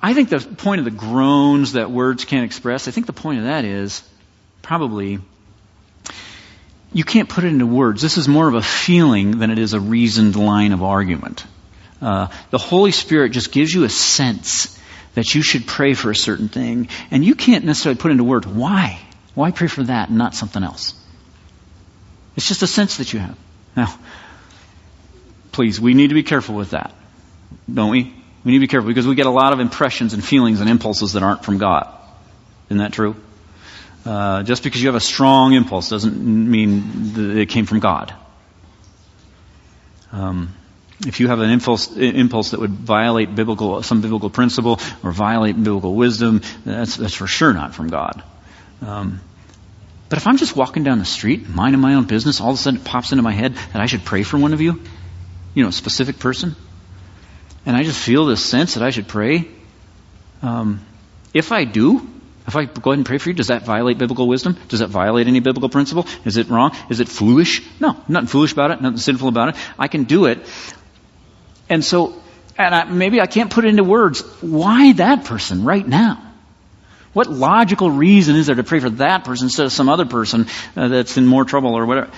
I 0.01 0.15
think 0.15 0.29
the 0.29 0.39
point 0.39 0.81
of 0.81 0.85
the 0.85 0.91
groans 0.91 1.73
that 1.73 1.91
words 1.91 2.25
can't 2.25 2.45
express, 2.45 2.89
I 2.89 2.91
think 2.91 3.07
the 3.07 3.13
point 3.13 3.39
of 3.39 3.45
that 3.45 3.65
is 3.65 4.03
probably 4.63 5.19
you 6.93 7.05
can't 7.05 7.29
put 7.29 7.45
it 7.45 7.49
into 7.49 7.67
words. 7.67 8.03
This 8.03 8.19
is 8.19 8.29
more 8.29 8.47
of 8.47 8.55
a 8.55 8.63
feeling 8.63 9.39
than 9.39 9.51
it 9.51 9.59
is 9.59 9.73
a 9.73 9.81
reasoned 9.81 10.37
line 10.37 10.73
of 10.73 10.83
argument. 10.83 11.45
Uh, 12.01 12.29
the 12.51 12.59
Holy 12.59 12.93
Spirit 12.93 13.33
just 13.33 13.53
gives 13.53 13.73
you 13.73 13.85
a 13.85 13.89
sense 13.89 14.79
that 15.15 15.35
you 15.35 15.43
should 15.43 15.67
pray 15.67 15.95
for 15.95 16.11
a 16.11 16.17
certain 16.17 16.49
thing, 16.49 16.89
and 17.11 17.25
you 17.25 17.35
can't 17.35 17.65
necessarily 17.65 17.99
put 17.99 18.11
into 18.11 18.25
words 18.25 18.47
why. 18.47 19.01
Why 19.35 19.51
pray 19.51 19.69
for 19.69 19.83
that 19.85 20.09
and 20.09 20.19
not 20.19 20.35
something 20.35 20.63
else? 20.63 20.95
It's 22.37 22.49
just 22.49 22.63
a 22.63 22.67
sense 22.67 22.99
that 22.99 23.13
you 23.13 23.21
have. 23.21 23.37
Now, 23.77 23.95
please, 25.53 25.81
we 25.81 25.95
need 25.95 26.09
to 26.09 26.15
be 26.15 26.23
careful 26.23 26.55
with 26.55 26.71
that, 26.71 26.93
don't 27.73 27.91
we? 27.91 28.15
We 28.45 28.53
need 28.53 28.59
to 28.59 28.61
be 28.61 28.69
careful 28.69 28.89
because 28.89 29.07
we 29.07 29.15
get 29.15 29.27
a 29.27 29.31
lot 29.31 29.53
of 29.53 29.61
impressions 29.61 30.13
and 30.13 30.25
feelings 30.25 30.61
and 30.61 30.69
impulses 30.69 31.15
that 31.15 31.23
aren't 31.23 31.45
from 31.45 31.59
God. 31.59 31.89
Isn't 32.69 32.79
that 32.79 32.93
true? 32.93 33.17
Uh, 34.05 34.43
just 34.43 34.63
because 34.63 34.83
you 34.83 34.89
have 34.89 34.97
a 34.97 35.01
strong 35.01 35.55
impulse 35.55 35.89
doesn't 35.89 36.17
mean 36.17 37.15
that 37.15 37.39
it 37.39 37.49
came 37.49 37.65
from 37.67 37.81
God. 37.81 38.15
Um, 40.13 40.55
if 41.01 41.21
you 41.21 41.29
have 41.29 41.41
an 41.41 41.51
impulse, 41.51 41.95
impulse 41.97 42.51
that 42.53 42.61
would 42.61 42.71
violate 42.71 43.35
biblical, 43.35 43.83
some 43.83 44.01
biblical 44.01 44.31
principle 44.31 44.79
or 45.03 45.13
violate 45.13 45.57
biblical 45.57 45.95
wisdom, 45.95 46.43
that's, 46.65 46.97
that's 46.97 47.15
for 47.15 47.27
sure 47.27 47.53
not 47.53 47.75
from 47.75 47.89
God. 47.89 48.23
Um, 48.81 49.21
but 50.09 50.19
if 50.19 50.27
I'm 50.27 50.37
just 50.37 50.55
walking 50.55 50.85
down 50.85 50.99
the 50.99 51.05
street, 51.05 51.49
minding 51.49 51.81
my 51.81 51.95
own 51.95 52.05
business, 52.05 52.41
all 52.41 52.51
of 52.51 52.55
a 52.55 52.59
sudden 52.59 52.81
it 52.81 52.85
pops 52.85 53.13
into 53.13 53.23
my 53.23 53.33
head 53.33 53.55
that 53.55 53.83
I 53.83 53.87
should 53.87 54.05
pray 54.05 54.23
for 54.23 54.39
one 54.39 54.53
of 54.53 54.61
you, 54.61 54.81
you 55.55 55.63
know, 55.63 55.71
a 55.71 55.73
specific 55.73 56.19
person, 56.19 56.55
and 57.67 57.77
I 57.77 57.83
just 57.83 57.99
feel 57.99 58.27
this 58.27 58.45
sense 58.45 58.75
that 58.75 58.83
I 58.83 58.91
should 58.91 59.09
pray, 59.09 59.49
um, 60.43 60.85
if 61.33 61.51
I 61.51 61.65
do, 61.65 62.09
if 62.47 62.55
I 62.55 62.67
go 62.67 62.91
ahead 62.91 62.99
and 62.99 63.07
pray 63.07 63.19
for 63.19 63.31
you, 63.31 63.35
does 63.35 63.47
that 63.49 63.63
violate 63.63 63.97
biblical 63.97 64.29
wisdom? 64.29 64.57
Does 64.69 64.81
that 64.81 64.89
violate 64.89 65.27
any 65.27 65.41
biblical 65.41 65.71
principle? 65.71 66.07
Is 66.27 66.37
it 66.37 66.49
wrong? 66.49 66.77
Is 66.91 67.01
it 67.01 67.09
foolish? 67.09 67.63
No, 67.81 67.97
nothing 68.07 68.27
foolish 68.27 68.53
about 68.53 68.71
it, 68.71 68.83
nothing 68.83 68.99
sinful 68.99 69.29
about 69.29 69.49
it. 69.51 69.57
I 69.79 69.89
can 69.89 70.05
do 70.05 70.27
it. 70.27 70.47
And 71.69 71.85
so, 71.85 72.21
and 72.57 72.75
I, 72.75 72.85
maybe 72.85 73.21
I 73.21 73.27
can't 73.27 73.51
put 73.51 73.65
it 73.65 73.69
into 73.69 73.85
words. 73.85 74.21
Why 74.41 74.93
that 74.95 75.25
person 75.25 75.65
right 75.65 75.87
now? 75.87 76.21
What 77.13 77.31
logical 77.31 77.91
reason 77.91 78.37
is 78.37 78.49
there 78.49 78.57
to 78.57 78.65
pray 78.65 78.81
for 78.81 78.91
that 78.91 79.25
person 79.25 79.47
instead 79.47 79.67
of 79.67 79.73
some 79.73 79.89
other 79.89 80.05
person 80.05 80.47
uh, 80.77 80.89
that's 80.89 81.17
in 81.17 81.27
more 81.27 81.45
trouble 81.45 81.75
or 81.77 81.87
whatever? 81.87 82.11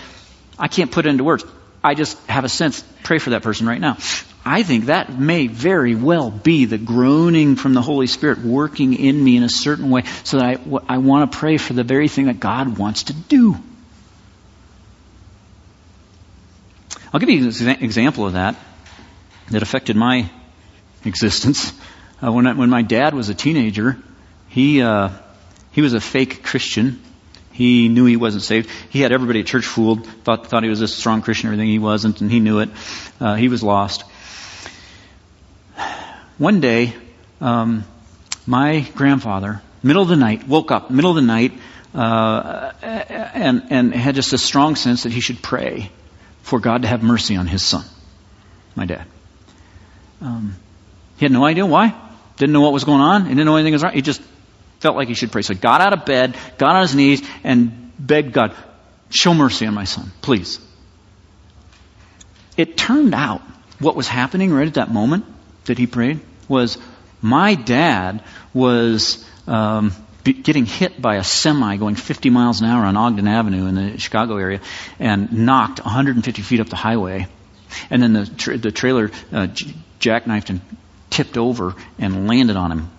I 0.58 0.68
can't 0.68 0.90
put 0.90 1.06
it 1.06 1.10
into 1.10 1.22
words. 1.22 1.44
I 1.84 1.94
just 1.94 2.18
have 2.26 2.44
a 2.44 2.48
sense, 2.48 2.82
pray 3.04 3.18
for 3.18 3.30
that 3.30 3.42
person 3.42 3.66
right 3.66 3.80
now. 3.80 3.98
I 4.44 4.62
think 4.62 4.86
that 4.86 5.18
may 5.18 5.48
very 5.48 5.94
well 5.94 6.30
be 6.30 6.64
the 6.64 6.78
groaning 6.78 7.56
from 7.56 7.74
the 7.74 7.82
Holy 7.82 8.06
Spirit 8.06 8.38
working 8.38 8.94
in 8.94 9.22
me 9.22 9.36
in 9.36 9.42
a 9.42 9.48
certain 9.48 9.90
way 9.90 10.04
so 10.24 10.38
that 10.38 10.46
I, 10.46 10.94
I 10.94 10.98
want 10.98 11.30
to 11.30 11.38
pray 11.38 11.58
for 11.58 11.74
the 11.74 11.84
very 11.84 12.08
thing 12.08 12.26
that 12.26 12.40
God 12.40 12.78
wants 12.78 13.04
to 13.04 13.12
do. 13.12 13.56
I'll 17.12 17.20
give 17.20 17.28
you 17.28 17.48
an 17.48 17.82
example 17.82 18.26
of 18.26 18.32
that 18.32 18.56
that 19.50 19.62
affected 19.62 19.96
my 19.96 20.30
existence. 21.04 21.72
Uh, 22.22 22.32
when, 22.32 22.46
I, 22.46 22.52
when 22.54 22.70
my 22.70 22.82
dad 22.82 23.14
was 23.14 23.28
a 23.28 23.34
teenager, 23.34 23.96
he, 24.48 24.82
uh, 24.82 25.10
he 25.72 25.82
was 25.82 25.94
a 25.94 26.00
fake 26.00 26.42
Christian. 26.42 27.02
He 27.52 27.88
knew 27.88 28.04
he 28.04 28.16
wasn't 28.16 28.42
saved. 28.42 28.70
He 28.90 29.00
had 29.00 29.12
everybody 29.12 29.40
at 29.40 29.46
church 29.46 29.66
fooled, 29.66 30.06
thought, 30.06 30.46
thought 30.46 30.62
he 30.62 30.68
was 30.68 30.80
a 30.80 30.88
strong 30.88 31.22
Christian, 31.22 31.48
everything 31.48 31.68
he 31.68 31.78
wasn't, 31.78 32.20
and 32.20 32.30
he 32.30 32.40
knew 32.40 32.60
it. 32.60 32.70
Uh, 33.20 33.34
he 33.34 33.48
was 33.48 33.62
lost. 33.62 34.04
One 36.38 36.60
day, 36.60 36.94
um, 37.40 37.84
my 38.46 38.80
grandfather, 38.94 39.62
middle 39.82 40.02
of 40.02 40.08
the 40.08 40.16
night, 40.16 40.46
woke 40.46 40.70
up, 40.70 40.90
middle 40.90 41.10
of 41.10 41.16
the 41.16 41.22
night, 41.22 41.52
uh, 41.94 42.72
and, 42.82 43.62
and 43.70 43.94
had 43.94 44.14
just 44.14 44.32
a 44.34 44.38
strong 44.38 44.76
sense 44.76 45.04
that 45.04 45.12
he 45.12 45.20
should 45.20 45.42
pray 45.42 45.90
for 46.42 46.60
God 46.60 46.82
to 46.82 46.88
have 46.88 47.02
mercy 47.02 47.36
on 47.36 47.46
his 47.46 47.62
son, 47.62 47.84
my 48.74 48.84
dad. 48.84 49.06
Um, 50.20 50.56
he 51.18 51.24
had 51.24 51.32
no 51.32 51.44
idea 51.44 51.66
why. 51.66 51.94
Didn't 52.36 52.52
know 52.52 52.60
what 52.60 52.72
was 52.72 52.84
going 52.84 53.00
on. 53.00 53.22
He 53.22 53.30
didn't 53.30 53.46
know 53.46 53.56
anything 53.56 53.72
was 53.72 53.82
wrong. 53.82 53.94
He 53.94 54.02
just 54.02 54.20
felt 54.80 54.96
like 54.96 55.08
he 55.08 55.14
should 55.14 55.32
pray. 55.32 55.42
So 55.42 55.54
he 55.54 55.60
got 55.60 55.80
out 55.80 55.92
of 55.92 56.04
bed, 56.04 56.36
got 56.58 56.76
on 56.76 56.82
his 56.82 56.94
knees, 56.94 57.26
and 57.42 57.92
begged 57.98 58.32
God, 58.32 58.54
show 59.10 59.34
mercy 59.34 59.66
on 59.66 59.74
my 59.74 59.84
son, 59.84 60.10
please. 60.20 60.60
It 62.56 62.76
turned 62.76 63.14
out 63.14 63.42
what 63.78 63.96
was 63.96 64.08
happening 64.08 64.52
right 64.52 64.66
at 64.66 64.74
that 64.74 64.90
moment 64.90 65.24
that 65.66 65.78
he 65.78 65.86
prayed 65.86 66.20
was 66.48 66.78
my 67.20 67.54
dad 67.54 68.22
was 68.54 69.26
um, 69.46 69.92
getting 70.24 70.66
hit 70.66 71.00
by 71.00 71.16
a 71.16 71.24
semi 71.24 71.76
going 71.76 71.94
50 71.94 72.30
miles 72.30 72.60
an 72.60 72.68
hour 72.68 72.84
on 72.84 72.96
Ogden 72.96 73.28
Avenue 73.28 73.66
in 73.66 73.74
the 73.74 73.98
Chicago 73.98 74.36
area 74.36 74.60
and 74.98 75.32
knocked 75.46 75.84
150 75.84 76.42
feet 76.42 76.60
up 76.60 76.68
the 76.68 76.76
highway. 76.76 77.26
And 77.90 78.02
then 78.02 78.12
the, 78.12 78.26
tra- 78.26 78.58
the 78.58 78.72
trailer 78.72 79.10
uh, 79.32 79.48
jackknifed 80.00 80.50
and 80.50 80.60
tipped 81.10 81.36
over 81.36 81.74
and 81.98 82.26
landed 82.26 82.56
on 82.56 82.72
him. 82.72 82.90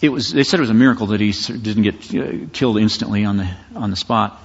It 0.00 0.10
was, 0.10 0.32
they 0.32 0.44
said 0.44 0.60
it 0.60 0.62
was 0.62 0.70
a 0.70 0.74
miracle 0.74 1.08
that 1.08 1.20
he 1.20 1.32
didn't 1.32 1.82
get 1.82 2.14
uh, 2.14 2.46
killed 2.52 2.78
instantly 2.78 3.24
on 3.24 3.36
the, 3.36 3.50
on 3.74 3.90
the 3.90 3.96
spot. 3.96 4.40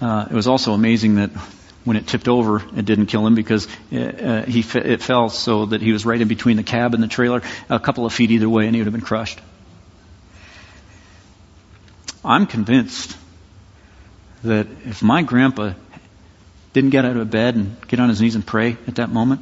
Uh, 0.00 0.26
it 0.30 0.34
was 0.34 0.46
also 0.46 0.72
amazing 0.72 1.16
that 1.16 1.30
when 1.84 1.96
it 1.96 2.06
tipped 2.06 2.28
over, 2.28 2.62
it 2.76 2.84
didn't 2.84 3.06
kill 3.06 3.26
him 3.26 3.34
because 3.34 3.68
it, 3.90 4.22
uh, 4.22 4.42
he 4.44 4.60
it 4.60 5.02
fell 5.02 5.28
so 5.28 5.66
that 5.66 5.82
he 5.82 5.92
was 5.92 6.06
right 6.06 6.20
in 6.20 6.28
between 6.28 6.56
the 6.56 6.62
cab 6.62 6.94
and 6.94 7.02
the 7.02 7.08
trailer, 7.08 7.42
a 7.68 7.80
couple 7.80 8.06
of 8.06 8.12
feet 8.12 8.30
either 8.30 8.48
way, 8.48 8.66
and 8.66 8.74
he 8.74 8.80
would 8.80 8.86
have 8.86 8.94
been 8.94 9.02
crushed. 9.02 9.40
I'm 12.24 12.46
convinced 12.46 13.16
that 14.42 14.66
if 14.84 15.02
my 15.02 15.22
grandpa 15.22 15.72
didn't 16.72 16.90
get 16.90 17.04
out 17.04 17.16
of 17.16 17.30
bed 17.30 17.56
and 17.56 17.76
get 17.88 18.00
on 18.00 18.08
his 18.08 18.20
knees 18.20 18.34
and 18.34 18.46
pray 18.46 18.76
at 18.86 18.96
that 18.96 19.10
moment, 19.10 19.40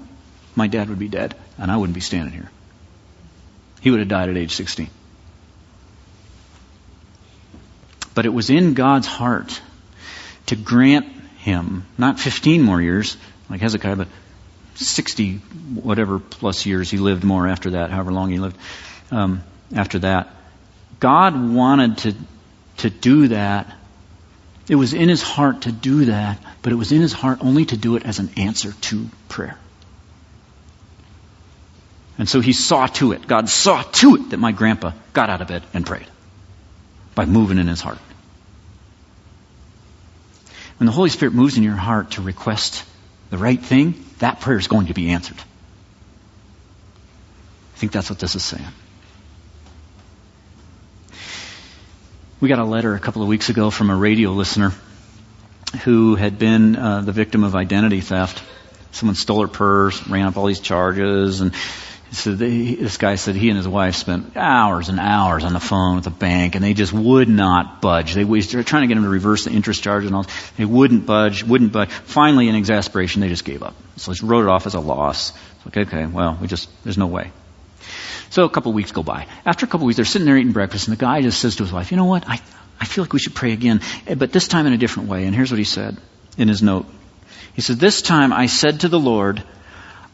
my 0.55 0.67
dad 0.67 0.89
would 0.89 0.99
be 0.99 1.09
dead 1.09 1.35
and 1.59 1.71
I 1.71 1.77
wouldn't 1.77 1.95
be 1.95 2.01
standing 2.01 2.33
here. 2.33 2.51
He 3.81 3.91
would 3.91 4.01
have 4.01 4.09
died 4.09 4.29
at 4.29 4.37
age 4.37 4.55
16. 4.55 4.89
But 8.15 8.27
it 8.27 8.31
was 8.31 8.51
in 8.51 8.75
God's 8.75 9.07
heart 9.07 9.61
to 10.47 10.57
grant 10.57 11.07
him 11.39 11.87
not 11.97 12.19
15 12.19 12.63
more 12.63 12.81
years 12.81 13.17
like 13.49 13.61
Hezekiah, 13.61 13.97
but 13.97 14.09
60 14.75 15.37
whatever 15.75 16.19
plus 16.19 16.67
years 16.67 16.91
he 16.91 16.99
lived 16.99 17.25
more 17.25 17.47
after 17.47 17.71
that, 17.71 17.91
however 17.91 18.13
long 18.13 18.31
he 18.31 18.39
lived 18.39 18.57
um, 19.11 19.43
after 19.75 20.01
that. 20.01 20.35
God 21.01 21.51
wanted 21.53 21.99
to, 21.99 22.15
to 22.79 22.91
do 22.91 23.29
that. 23.29 23.73
It 24.69 24.75
was 24.75 24.95
in 24.95 25.09
his 25.09 25.23
heart 25.23 25.63
to 25.63 25.73
do 25.73 26.07
that, 26.07 26.39
but 26.63 26.73
it 26.73 26.77
was 26.77 26.93
in 26.93 27.01
his 27.01 27.13
heart 27.13 27.39
only 27.41 27.65
to 27.67 27.77
do 27.77 27.97
it 27.97 28.05
as 28.05 28.19
an 28.19 28.31
answer 28.37 28.73
to 28.73 29.09
prayer. 29.29 29.59
And 32.19 32.29
so 32.29 32.41
he 32.41 32.53
saw 32.53 32.87
to 32.87 33.13
it, 33.13 33.27
God 33.27 33.49
saw 33.49 33.83
to 33.83 34.17
it 34.17 34.31
that 34.31 34.39
my 34.39 34.51
grandpa 34.51 34.93
got 35.13 35.31
out 35.31 35.41
of 35.41 35.49
bed 35.49 35.63
and 35.73 35.87
prayed 35.87 36.07
by 37.15 37.27
moving 37.27 37.59
in 37.59 37.69
his 37.69 37.81
heart. 37.81 37.99
When 40.79 40.87
the 40.87 40.93
Holy 40.93 41.11
Spirit 41.11 41.35
moves 41.35 41.57
in 41.57 41.63
your 41.63 41.77
heart 41.77 42.13
to 42.13 42.23
request 42.23 42.85
the 43.31 43.39
right 43.39 43.61
thing, 43.61 44.05
that 44.19 44.41
prayer 44.41 44.59
is 44.59 44.69
going 44.69 44.87
to 44.87 44.95
be 44.95 45.11
answered. 45.11 45.39
I 47.75 47.79
think 47.79 47.93
that's 47.93 48.11
what 48.11 48.19
this 48.19 48.35
is 48.35 48.43
saying. 48.43 48.67
We 52.41 52.49
got 52.49 52.59
a 52.59 52.65
letter 52.65 52.95
a 52.95 53.01
couple 53.01 53.23
of 53.23 53.29
weeks 53.29 53.49
ago 53.49 53.71
from 53.71 53.91
a 53.91 53.97
radio 53.97 54.31
listener 54.31 54.73
who 55.85 56.15
had 56.15 56.39
been 56.39 56.77
uh, 56.77 57.01
the 57.03 57.13
victim 57.13 57.45
of 57.45 57.55
identity 57.55 58.01
theft. 58.01 58.43
Someone 58.93 59.15
stole 59.15 59.43
her 59.43 59.49
purse, 59.49 60.07
ran 60.09 60.27
up 60.27 60.37
all 60.37 60.47
these 60.47 60.61
charges, 60.61 61.41
and 61.41 61.53
so 62.11 62.35
they, 62.35 62.75
this 62.75 62.97
guy 62.97 63.17
said 63.17 63.37
he 63.37 63.49
and 63.51 63.57
his 63.57 63.69
wife 63.69 63.95
spent 63.95 64.35
hours 64.37 64.89
and 64.89 64.99
hours 64.99 65.45
on 65.45 65.53
the 65.53 65.61
phone 65.61 65.97
with 65.97 66.05
the 66.05 66.11
bank, 66.11 66.55
and 66.55 66.65
they 66.65 66.73
just 66.73 66.93
would 66.93 67.29
not 67.29 67.83
budge. 67.83 68.15
They 68.15 68.25
were 68.25 68.41
trying 68.41 68.83
to 68.83 68.87
get 68.87 68.97
him 68.97 69.03
to 69.03 69.11
reverse 69.11 69.45
the 69.45 69.51
interest 69.51 69.83
charge 69.83 70.07
and 70.07 70.15
all. 70.15 70.25
They 70.57 70.65
wouldn't 70.65 71.05
budge, 71.05 71.45
wouldn't 71.45 71.73
budge. 71.73 71.91
Finally, 71.91 72.49
in 72.49 72.55
exasperation, 72.55 73.21
they 73.21 73.29
just 73.29 73.45
gave 73.45 73.63
up. 73.63 73.75
So 73.97 74.13
they 74.13 74.27
wrote 74.27 74.43
it 74.43 74.49
off 74.49 74.67
as 74.67 74.75
a 74.75 74.81
loss. 74.81 75.35
Okay, 75.67 75.83
okay, 75.83 76.07
well, 76.07 76.39
we 76.41 76.47
just 76.49 76.71
there's 76.83 76.99
no 76.99 77.07
way. 77.07 77.31
So 78.31 78.45
a 78.45 78.51
couple 78.51 78.71
of 78.71 78.75
weeks 78.75 78.93
go 78.93 79.03
by. 79.03 79.27
After 79.45 79.67
a 79.67 79.69
couple 79.69 79.85
of 79.85 79.87
weeks, 79.89 79.97
they're 79.97 80.05
sitting 80.05 80.27
there 80.27 80.37
eating 80.37 80.53
breakfast, 80.53 80.89
and 80.89 80.97
the 80.97 81.01
guy 81.01 81.21
just 81.21 81.41
says 81.41 81.57
to 81.57 81.63
his 81.63 81.73
wife, 81.73 81.91
"You 81.91 81.99
know 81.99 82.07
what? 82.07 82.27
I 82.27 82.41
I 82.81 82.85
feel 82.85 83.05
like 83.05 83.13
we 83.13 83.19
should 83.19 83.35
pray 83.35 83.53
again, 83.53 83.81
eh, 84.07 84.15
but 84.15 84.33
this 84.33 84.49
time 84.49 84.67
in 84.67 84.73
a 84.73 84.79
different 84.79 85.09
way." 85.09 85.25
And 85.25 85.35
here's 85.35 85.51
what 85.51 85.59
he 85.59 85.65
said 85.65 85.97
in 86.37 86.49
his 86.49 86.63
note. 86.63 86.87
He 87.55 87.63
said, 87.63 87.79
"This 87.79 88.03
time 88.03 88.33
I 88.33 88.47
said 88.47 88.81
to 88.81 88.89
the 88.89 89.01
Lord." 89.01 89.43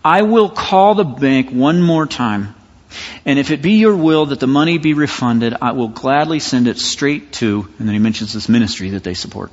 I 0.04 0.20
will 0.20 0.50
call 0.50 0.94
the 0.94 1.04
bank 1.04 1.50
one 1.50 1.80
more 1.80 2.06
time. 2.06 2.54
And 3.24 3.38
if 3.38 3.50
it 3.50 3.62
be 3.62 3.72
your 3.72 3.96
will 3.96 4.26
that 4.26 4.38
the 4.38 4.46
money 4.46 4.76
be 4.76 4.92
refunded, 4.92 5.54
I 5.62 5.72
will 5.72 5.88
gladly 5.88 6.40
send 6.40 6.68
it 6.68 6.78
straight 6.78 7.32
to, 7.34 7.66
and 7.78 7.88
then 7.88 7.94
he 7.94 7.98
mentions 7.98 8.34
this 8.34 8.48
ministry 8.48 8.90
that 8.90 9.02
they 9.02 9.14
support. 9.14 9.50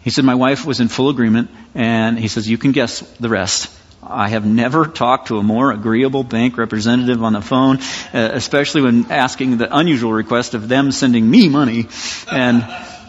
He 0.00 0.10
said, 0.10 0.24
My 0.24 0.34
wife 0.34 0.64
was 0.64 0.80
in 0.80 0.88
full 0.88 1.10
agreement, 1.10 1.50
and 1.74 2.18
he 2.18 2.28
says, 2.28 2.48
You 2.48 2.56
can 2.56 2.72
guess 2.72 3.00
the 3.20 3.28
rest. 3.28 3.70
I 4.08 4.28
have 4.28 4.46
never 4.46 4.86
talked 4.86 5.28
to 5.28 5.38
a 5.38 5.42
more 5.42 5.70
agreeable 5.70 6.24
bank 6.24 6.56
representative 6.56 7.22
on 7.22 7.34
the 7.34 7.42
phone, 7.42 7.78
uh, 8.14 8.30
especially 8.32 8.82
when 8.82 9.12
asking 9.12 9.58
the 9.58 9.74
unusual 9.76 10.12
request 10.12 10.54
of 10.54 10.68
them 10.68 10.92
sending 10.92 11.28
me 11.28 11.48
money. 11.48 11.88
And 12.32 12.66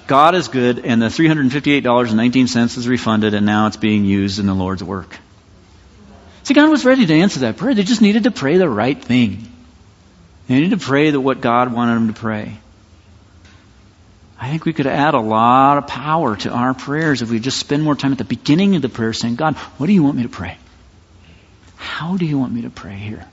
God 0.07 0.35
is 0.35 0.47
good, 0.47 0.79
and 0.79 1.01
the 1.01 1.07
$358.19 1.07 2.77
is 2.77 2.87
refunded, 2.87 3.33
and 3.33 3.45
now 3.45 3.67
it's 3.67 3.77
being 3.77 4.05
used 4.05 4.39
in 4.39 4.45
the 4.45 4.53
Lord's 4.53 4.83
work. 4.83 5.17
See, 6.43 6.53
God 6.53 6.69
was 6.69 6.83
ready 6.83 7.05
to 7.05 7.13
answer 7.13 7.41
that 7.41 7.57
prayer. 7.57 7.75
They 7.75 7.83
just 7.83 8.01
needed 8.01 8.23
to 8.23 8.31
pray 8.31 8.57
the 8.57 8.67
right 8.67 9.01
thing. 9.01 9.47
They 10.47 10.55
needed 10.55 10.79
to 10.79 10.85
pray 10.85 11.11
that 11.11 11.21
what 11.21 11.41
God 11.41 11.71
wanted 11.71 11.95
them 11.95 12.07
to 12.07 12.19
pray. 12.19 12.57
I 14.41 14.49
think 14.49 14.65
we 14.65 14.73
could 14.73 14.87
add 14.87 15.13
a 15.13 15.19
lot 15.19 15.77
of 15.77 15.87
power 15.87 16.35
to 16.37 16.49
our 16.49 16.73
prayers 16.73 17.21
if 17.21 17.29
we 17.29 17.39
just 17.39 17.59
spend 17.59 17.83
more 17.83 17.95
time 17.95 18.13
at 18.13 18.17
the 18.17 18.23
beginning 18.23 18.75
of 18.75 18.81
the 18.81 18.89
prayer 18.89 19.13
saying, 19.13 19.35
God, 19.35 19.55
what 19.77 19.87
do 19.87 19.93
you 19.93 20.01
want 20.01 20.15
me 20.17 20.23
to 20.23 20.29
pray? 20.29 20.57
How 21.79 22.17
do 22.17 22.25
you 22.25 22.37
want 22.37 22.53
me 22.53 22.61
to 22.63 22.69
pray 22.69 22.95
here? 22.95 23.25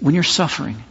When 0.00 0.14
you're 0.14 0.22
suffering, 0.22 0.82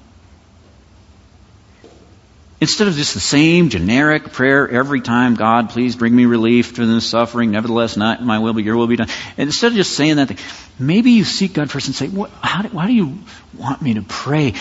Instead 2.63 2.87
of 2.87 2.93
just 2.93 3.13
the 3.13 3.19
same 3.19 3.67
generic 3.67 4.31
prayer 4.31 4.69
every 4.69 5.01
time, 5.01 5.35
God, 5.35 5.71
please 5.71 5.97
bring 5.97 6.15
me 6.15 6.23
relief 6.23 6.67
from 6.67 6.93
this 6.93 7.09
suffering. 7.09 7.51
Nevertheless, 7.51 7.97
not 7.97 8.23
my 8.23 8.39
will, 8.39 8.53
but 8.53 8.63
your 8.63 8.77
will 8.77 8.87
be 8.87 8.95
done. 8.95 9.09
And 9.35 9.49
instead 9.49 9.73
of 9.73 9.75
just 9.75 9.97
saying 9.97 10.15
that 10.15 10.29
thing, 10.29 10.37
maybe 10.79 11.11
you 11.11 11.25
seek 11.25 11.51
God 11.51 11.69
first 11.69 11.87
and 11.87 11.95
say, 11.95 12.07
do, 12.07 12.21
why 12.21 12.87
do 12.87 12.93
you 12.93 13.17
want 13.57 13.81
me 13.81 13.95
to 13.95 14.01
pray? 14.01 14.53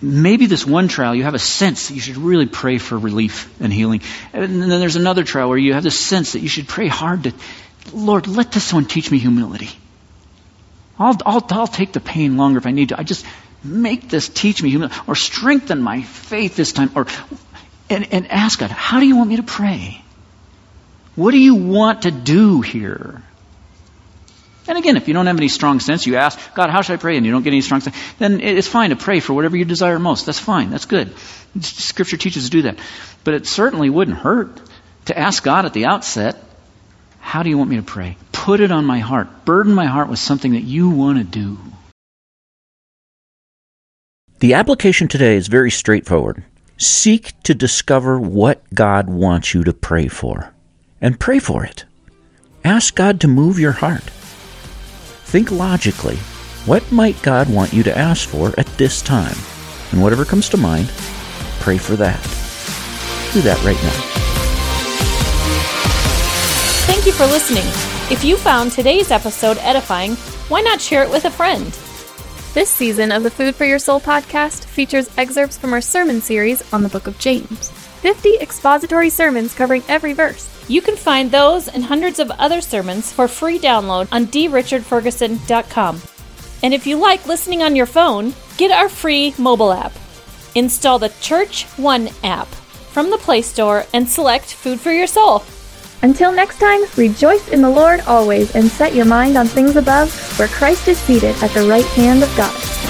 Maybe 0.00 0.46
this 0.46 0.64
one 0.64 0.86
trial, 0.86 1.16
you 1.16 1.24
have 1.24 1.34
a 1.34 1.40
sense 1.40 1.88
that 1.88 1.94
you 1.94 2.00
should 2.00 2.16
really 2.16 2.46
pray 2.46 2.78
for 2.78 2.96
relief 2.96 3.52
and 3.60 3.72
healing. 3.72 4.02
And 4.32 4.62
then 4.62 4.68
there's 4.68 4.94
another 4.94 5.24
trial 5.24 5.48
where 5.48 5.58
you 5.58 5.74
have 5.74 5.82
this 5.82 5.98
sense 5.98 6.34
that 6.34 6.42
you 6.42 6.48
should 6.48 6.68
pray 6.68 6.86
hard 6.86 7.24
to, 7.24 7.32
Lord, 7.92 8.26
let 8.26 8.52
this 8.52 8.72
one 8.72 8.84
teach 8.84 9.10
me 9.10 9.18
humility. 9.18 9.70
I'll, 10.98 11.16
I'll, 11.26 11.46
I'll 11.50 11.66
take 11.66 11.92
the 11.92 12.00
pain 12.00 12.36
longer 12.36 12.58
if 12.58 12.66
I 12.66 12.70
need 12.70 12.90
to. 12.90 13.00
I 13.00 13.02
just, 13.02 13.24
make 13.64 14.08
this, 14.08 14.28
teach 14.28 14.62
me 14.62 14.70
humility, 14.70 14.96
or 15.06 15.14
strengthen 15.14 15.80
my 15.82 16.02
faith 16.02 16.56
this 16.56 16.72
time, 16.72 16.90
or 16.94 17.06
and, 17.88 18.12
and 18.12 18.30
ask 18.30 18.58
God, 18.58 18.70
how 18.70 19.00
do 19.00 19.06
you 19.06 19.16
want 19.16 19.28
me 19.28 19.36
to 19.36 19.42
pray? 19.42 20.02
What 21.14 21.32
do 21.32 21.38
you 21.38 21.54
want 21.54 22.02
to 22.02 22.10
do 22.10 22.62
here? 22.62 23.22
And 24.68 24.78
again, 24.78 24.96
if 24.96 25.08
you 25.08 25.14
don't 25.14 25.26
have 25.26 25.36
any 25.36 25.48
strong 25.48 25.80
sense, 25.80 26.06
you 26.06 26.16
ask, 26.16 26.38
God, 26.54 26.70
how 26.70 26.82
should 26.82 26.94
I 26.94 26.96
pray? 26.96 27.16
And 27.16 27.26
you 27.26 27.32
don't 27.32 27.42
get 27.42 27.52
any 27.52 27.60
strong 27.60 27.80
sense, 27.80 27.96
then 28.18 28.40
it's 28.40 28.68
fine 28.68 28.90
to 28.90 28.96
pray 28.96 29.20
for 29.20 29.34
whatever 29.34 29.56
you 29.56 29.64
desire 29.64 29.98
most. 29.98 30.24
That's 30.24 30.38
fine. 30.38 30.70
That's 30.70 30.86
good. 30.86 31.14
Scripture 31.60 32.16
teaches 32.16 32.44
to 32.44 32.50
do 32.50 32.62
that. 32.62 32.78
But 33.24 33.34
it 33.34 33.46
certainly 33.46 33.90
wouldn't 33.90 34.16
hurt 34.16 34.60
to 35.06 35.18
ask 35.18 35.42
God 35.42 35.66
at 35.66 35.74
the 35.74 35.86
outset, 35.86 36.42
how 37.32 37.42
do 37.42 37.48
you 37.48 37.56
want 37.56 37.70
me 37.70 37.76
to 37.76 37.82
pray? 37.82 38.18
Put 38.32 38.60
it 38.60 38.70
on 38.70 38.84
my 38.84 38.98
heart. 38.98 39.46
Burden 39.46 39.72
my 39.72 39.86
heart 39.86 40.10
with 40.10 40.18
something 40.18 40.52
that 40.52 40.64
you 40.64 40.90
want 40.90 41.16
to 41.16 41.24
do. 41.24 41.56
The 44.40 44.52
application 44.52 45.08
today 45.08 45.36
is 45.36 45.46
very 45.46 45.70
straightforward. 45.70 46.44
Seek 46.76 47.32
to 47.44 47.54
discover 47.54 48.20
what 48.20 48.62
God 48.74 49.08
wants 49.08 49.54
you 49.54 49.64
to 49.64 49.72
pray 49.72 50.08
for, 50.08 50.52
and 51.00 51.18
pray 51.18 51.38
for 51.38 51.64
it. 51.64 51.86
Ask 52.64 52.96
God 52.96 53.18
to 53.22 53.28
move 53.28 53.58
your 53.58 53.72
heart. 53.72 54.04
Think 55.24 55.50
logically. 55.50 56.16
What 56.66 56.92
might 56.92 57.22
God 57.22 57.48
want 57.48 57.72
you 57.72 57.82
to 57.84 57.96
ask 57.96 58.28
for 58.28 58.52
at 58.58 58.66
this 58.76 59.00
time? 59.00 59.38
And 59.90 60.02
whatever 60.02 60.26
comes 60.26 60.50
to 60.50 60.58
mind, 60.58 60.88
pray 61.60 61.78
for 61.78 61.96
that. 61.96 62.22
Do 63.32 63.40
that 63.40 63.64
right 63.64 63.82
now. 63.82 64.21
Thank 67.02 67.18
you 67.18 67.26
for 67.26 67.32
listening. 67.32 67.64
If 68.12 68.22
you 68.22 68.36
found 68.36 68.70
today's 68.70 69.10
episode 69.10 69.58
edifying, 69.58 70.14
why 70.46 70.60
not 70.60 70.80
share 70.80 71.02
it 71.02 71.10
with 71.10 71.24
a 71.24 71.32
friend? 71.32 71.66
This 72.54 72.70
season 72.70 73.10
of 73.10 73.24
the 73.24 73.30
Food 73.30 73.56
for 73.56 73.64
Your 73.64 73.80
Soul 73.80 74.00
podcast 74.00 74.66
features 74.66 75.10
excerpts 75.18 75.58
from 75.58 75.72
our 75.72 75.80
sermon 75.80 76.20
series 76.20 76.62
on 76.72 76.84
the 76.84 76.88
book 76.88 77.08
of 77.08 77.18
James 77.18 77.70
50 77.70 78.36
expository 78.38 79.10
sermons 79.10 79.52
covering 79.52 79.82
every 79.88 80.12
verse. 80.12 80.48
You 80.68 80.80
can 80.80 80.94
find 80.94 81.28
those 81.28 81.66
and 81.66 81.82
hundreds 81.82 82.20
of 82.20 82.30
other 82.30 82.60
sermons 82.60 83.12
for 83.12 83.26
free 83.26 83.58
download 83.58 84.06
on 84.12 84.26
drichardferguson.com. 84.26 86.02
And 86.62 86.72
if 86.72 86.86
you 86.86 86.98
like 86.98 87.26
listening 87.26 87.64
on 87.64 87.74
your 87.74 87.86
phone, 87.86 88.32
get 88.58 88.70
our 88.70 88.88
free 88.88 89.34
mobile 89.38 89.72
app. 89.72 89.92
Install 90.54 91.00
the 91.00 91.12
Church 91.20 91.64
One 91.78 92.10
app 92.22 92.46
from 92.46 93.10
the 93.10 93.18
Play 93.18 93.42
Store 93.42 93.86
and 93.92 94.08
select 94.08 94.54
Food 94.54 94.78
for 94.78 94.92
Your 94.92 95.08
Soul. 95.08 95.42
Until 96.02 96.32
next 96.32 96.58
time, 96.58 96.80
rejoice 96.96 97.48
in 97.48 97.62
the 97.62 97.70
Lord 97.70 98.00
always 98.08 98.56
and 98.56 98.68
set 98.68 98.92
your 98.92 99.04
mind 99.04 99.38
on 99.38 99.46
things 99.46 99.76
above, 99.76 100.12
where 100.36 100.48
Christ 100.48 100.88
is 100.88 100.98
seated 100.98 101.36
at 101.42 101.52
the 101.52 101.68
right 101.68 101.86
hand 101.86 102.24
of 102.24 102.36
God. 102.36 102.81